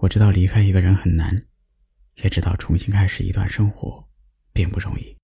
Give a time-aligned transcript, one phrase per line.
[0.00, 1.42] 我知道离开一个人很难，
[2.16, 4.08] 也知道重新开始一段生活
[4.52, 5.16] 并不容易。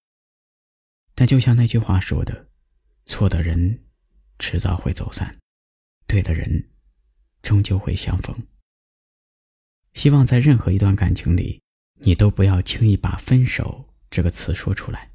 [1.15, 2.49] 但就像那句话说的，
[3.05, 3.85] 错的人
[4.39, 5.37] 迟早会走散，
[6.07, 6.71] 对的人
[7.43, 8.35] 终究会相逢。
[9.93, 11.61] 希望在任何一段感情里，
[12.01, 15.11] 你都不要轻易把“分手”这个词说出来。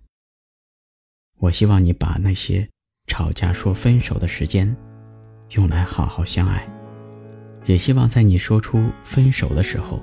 [1.40, 2.70] 我希望你把那些
[3.08, 4.78] 吵架说分手的时间，
[5.52, 6.77] 用来好好相爱。
[7.68, 10.02] 也希望在你说出分手的时候，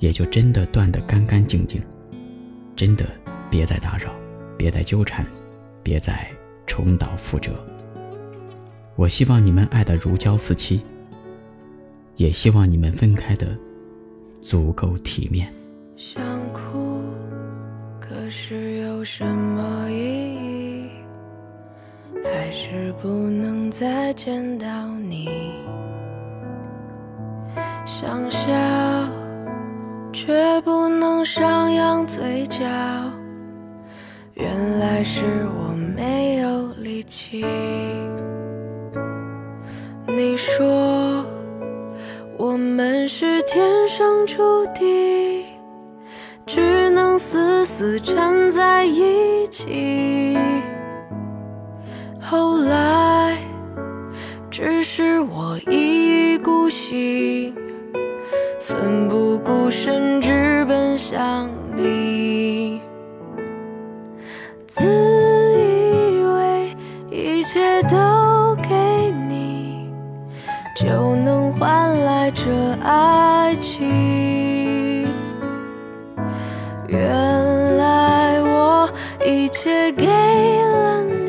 [0.00, 1.80] 也就真的断得干干净净，
[2.74, 3.06] 真的
[3.48, 4.12] 别再打扰，
[4.58, 5.24] 别再纠缠，
[5.84, 6.28] 别再
[6.66, 7.52] 重蹈覆辙。
[8.96, 10.82] 我希望你们爱得如胶似漆，
[12.16, 13.56] 也希望你们分开的
[14.42, 15.46] 足够体面。
[15.96, 16.20] 想
[16.52, 17.02] 哭，
[18.00, 20.90] 可是有什么意义？
[22.24, 24.66] 还是不能再见到
[24.98, 25.30] 你。
[27.92, 28.46] 想笑，
[30.12, 32.60] 却不能上扬嘴角。
[34.34, 35.24] 原来是
[35.58, 37.44] 我没有力气。
[40.06, 41.24] 你说
[42.38, 45.44] 我们是天生注定，
[46.46, 50.38] 只能死死缠在一起。
[52.20, 53.36] 后来，
[54.48, 56.09] 只是我一
[56.70, 57.54] 行。
[58.60, 62.80] 奋不顾身，直奔向你。
[64.68, 66.76] 自以为
[67.10, 69.90] 一切都给你，
[70.76, 72.44] 就能换来这
[72.84, 75.08] 爱情。
[76.86, 78.88] 原来我
[79.26, 81.19] 一切给了你，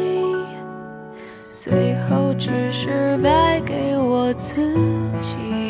[1.64, 4.56] 最后只是败给我自
[5.22, 5.61] 己。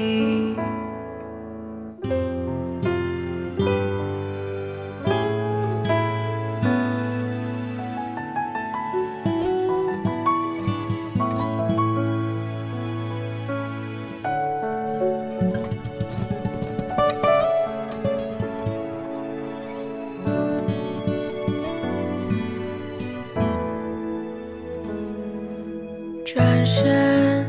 [26.72, 27.46] 转身，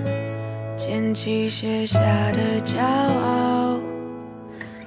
[0.77, 2.01] 捡起写下
[2.33, 3.79] 的骄傲，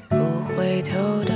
[0.09, 0.15] 不
[0.57, 1.34] 回头的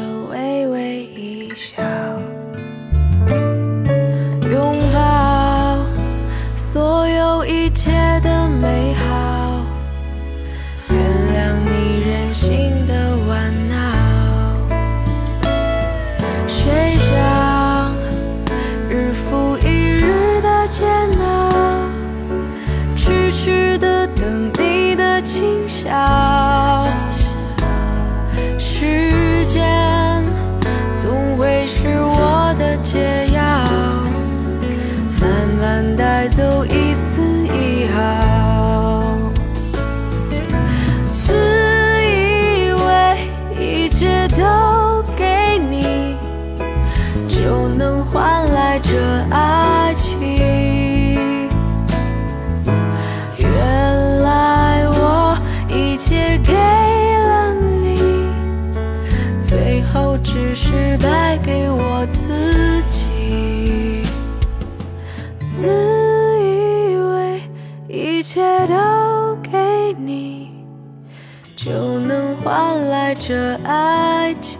[72.59, 74.59] 换来这爱情。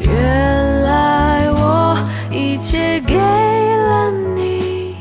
[0.00, 1.96] 原来我
[2.30, 4.96] 一切给了你，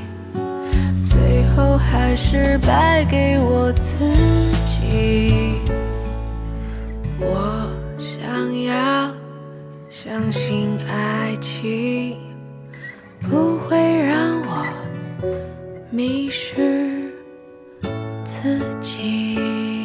[1.04, 4.10] 最后还是败给我自
[4.66, 5.56] 己。
[7.20, 7.70] 我
[8.00, 8.24] 想
[8.64, 9.12] 要
[9.90, 12.18] 相信爱情，
[13.30, 14.66] 不会让我
[15.90, 17.12] 迷失。
[18.24, 19.81] 自己。